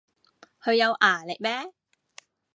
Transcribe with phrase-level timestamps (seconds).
[0.63, 1.71] 佢有牙力咩